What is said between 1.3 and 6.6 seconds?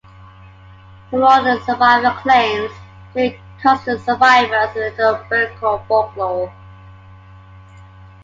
on survivor claims, see "Custer Survivors in Little Bighorn Folklore".